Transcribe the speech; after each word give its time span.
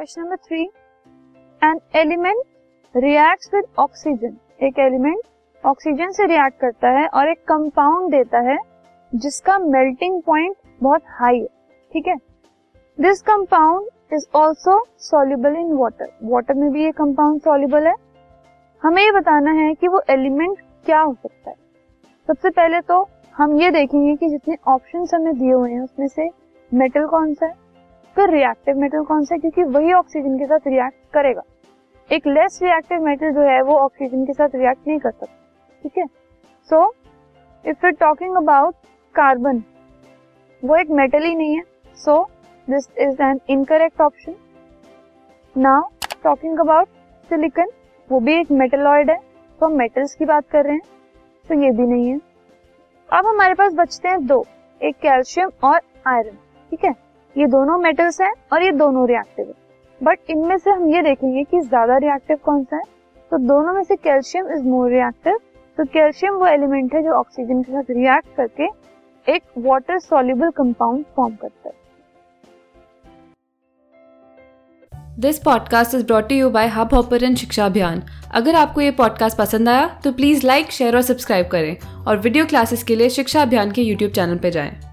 Question 0.00 0.22
number 0.22 0.36
three 0.36 0.62
an 1.62 1.80
element 1.94 2.96
reacts 2.96 3.50
with 3.54 3.64
oxygen 3.78 4.36
एक 4.62 4.78
element 4.78 5.20
oxygen 5.64 6.10
से 6.10 6.26
react 6.26 6.60
करता 6.60 6.90
है 6.90 7.06
और 7.08 7.28
एक 7.28 7.42
कंपाउंड 7.48 8.10
देता 8.10 8.38
है, 8.40 8.56
जिसका 9.12 9.58
मेल्टिंग 9.58 10.22
पॉइंट 10.22 10.56
बहुत 10.82 11.02
हाई 11.10 11.38
है, 11.38 11.46
ठीक 11.92 12.08
है? 12.08 12.16
This 12.98 13.22
compound 13.22 14.14
is 14.14 14.26
also 14.34 14.82
soluble 15.00 15.56
in 15.56 15.72
water 15.72 16.12
water 16.24 16.54
में 16.54 16.70
भी 16.72 16.84
ये 16.84 16.92
कंपाउंड 16.92 17.40
सॉल्युबल 17.40 17.86
है। 17.86 17.94
हमें 18.82 19.02
ये 19.02 19.12
बताना 19.12 19.52
है 19.52 19.74
कि 19.74 19.88
वो 19.88 20.02
एलिमेंट 20.10 20.58
क्या 20.86 21.00
हो 21.00 21.14
सकता 21.14 21.50
है। 21.50 21.56
सबसे 22.28 22.50
पहले 22.50 22.80
तो 22.80 23.06
हम 23.34 23.60
ये 23.60 23.70
देखेंगे 23.70 24.16
कि 24.16 24.28
जितने 24.28 24.56
ऑप्शन 24.66 25.06
हमें 25.14 25.34
दिए 25.38 25.52
हुए 25.52 25.72
हैं, 25.72 25.80
उसमें 25.80 26.08
से 26.08 26.30
मेटल 26.72 27.06
कौन 27.06 27.34
सा 27.34 27.46
है? 27.46 27.69
फिर 28.16 28.30
रिएक्टिव 28.30 28.76
मेटल 28.76 29.04
कौन 29.04 29.24
सा 29.24 29.34
है? 29.34 29.38
क्योंकि 29.38 29.62
वही 29.62 29.92
ऑक्सीजन 29.92 30.38
के 30.38 30.46
साथ 30.46 30.58
रिएक्ट 30.66 31.12
करेगा। 31.12 31.42
एक 32.12 32.26
लेस 32.26 32.58
रिएक्टिव 32.62 33.02
मेटल 33.02 33.30
जो 33.30 33.40
है, 33.40 33.62
वो 33.62 33.76
ऑक्सीजन 33.76 34.24
के 34.24 34.32
साथ 34.32 34.48
रिएक्ट 34.54 34.88
नहीं 34.88 34.98
कर 34.98 35.10
सकता। 35.10 35.36
ठीक 35.82 35.98
है? 35.98 36.06
So 36.70 36.94
if 37.66 37.86
you 37.86 37.90
talking 37.90 38.36
about 38.36 38.74
carbon 39.14 39.62
वो 40.64 40.76
एक 40.76 40.90
मेटल 40.90 41.22
ही 41.22 41.34
नहीं 41.34 41.56
है। 41.56 41.62
So 41.96 42.24
this 42.70 42.88
is 42.98 43.22
an 43.22 43.40
incorrect 43.48 44.00
option 44.00 44.34
now 45.56 45.82
talking 46.24 46.58
about 46.58 46.88
silicon 47.28 47.68
वो 48.10 48.20
भी 48.20 48.34
एक 48.34 48.50
मेटलॉइड 48.50 49.10
है। 49.10 49.16
तो 49.60 49.66
हम 49.66 49.72
मेटल्स 49.72 50.14
की 50.14 50.24
बात 50.24 50.48
कर 50.48 50.64
रहे 50.64 50.72
हैं। 50.72 50.82
तो 51.48 51.54
ये 51.54 51.70
भी 51.70 51.86
नहीं 51.86 52.08
है। 52.08 52.18
अब 53.12 53.26
हमारे 53.26 53.54
पास 53.54 53.72
बचते 53.74 54.08
हैं 54.08 54.26
दो, 54.26 54.44
एक 54.82 54.96
कैल्शियम 54.96 55.50
और 55.64 55.80
आयरन 56.06 56.36
ठीक 56.70 56.84
है? 56.84 57.09
ये 57.36 57.46
दोनों 57.46 57.76
मेटल्स 57.78 58.20
हैं 58.20 58.32
और 58.52 58.62
ये 58.62 58.70
दोनों 58.74 59.06
रिएक्टिव 59.08 59.46
है। 59.46 59.54
बट 60.00 60.30
इनमें 60.30 60.56
से 60.58 60.70
हम 60.70 60.88
ये 60.88 61.02
देखेंगे 61.02 61.42
कि 61.44 61.60
ज़्यादा 61.60 61.96
रिएक्टिव 61.98 62.38
कौन 62.44 62.64
सा 62.64 62.76
है? 62.76 62.82
तो 63.32 63.38
दोनों 63.38 63.72
में 63.74 63.82
से 63.82 63.96
कैल्शियम 63.96 64.52
इज़ 64.52 64.62
मोर 64.64 64.90
रिएक्टिव 64.90 65.38
तो 65.78 65.84
कैल्शियम 65.86 66.34
वो 66.34 66.46
एलिमेंट 66.46 66.94
है 66.94 67.02
जो 67.02 67.12
ऑक्सीजन 67.14 67.62
के 67.62 67.72
साथ 67.72 67.90
रिएक्ट 67.90 68.36
करके 68.36 68.66
एक 69.26 69.42
वाटर 69.58 69.98
सॉल्युबल 70.00 70.50
कंपाउंड 70.50 71.04
फॉर्म 71.16 71.34
करता 71.34 71.68
है। 71.68 71.74
This 75.20 75.38
podcast 75.38 75.94
is 75.94 76.04
brought 76.06 76.32
you 76.32 76.50
by 76.50 76.68
Hubhopper 76.94 77.34
Shiksha 77.36 77.66
Abhiyan 77.66 78.02
अगर 78.34 78.54
आपको 78.56 78.80
ये 78.80 78.90
पॉडकास्ट 78.98 79.38
पसंद 79.38 79.68
आया 79.68 79.88
तो 80.04 80.12
प्लीज़ 80.12 80.46
लाइक 80.46 80.70
शेयर 80.72 80.96
और 80.96 81.02
सब्सक्राइब 81.02 81.48
करें। 81.48 82.04
और 82.06 82.18
वीडियो 82.18 82.46
क्लासेस 82.46 82.82
के 82.82 82.96
लिए 82.96 83.08
शिक्षा 83.10 83.42
अभियान 83.42 83.70
के 83.70 83.82
यूट्यूब 83.82 84.12
चैनल 84.12 84.38
पर 84.38 84.50
जाएँ। 84.50 84.89